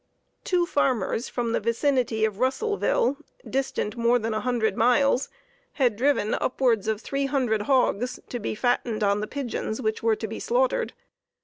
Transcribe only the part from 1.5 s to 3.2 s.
the vicinity of Russelsville,